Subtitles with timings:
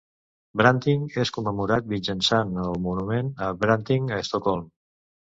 [0.61, 4.71] Branting és commemorat mitjançant el monument a Branting a Estocolm.